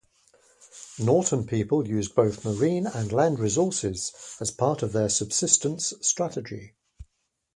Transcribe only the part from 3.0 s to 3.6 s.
land